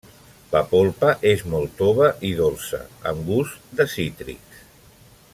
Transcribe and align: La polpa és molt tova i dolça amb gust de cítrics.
La 0.53 0.61
polpa 0.69 1.11
és 1.31 1.43
molt 1.51 1.75
tova 1.81 2.07
i 2.29 2.31
dolça 2.39 2.79
amb 3.11 3.29
gust 3.33 3.69
de 3.81 3.87
cítrics. 3.97 4.65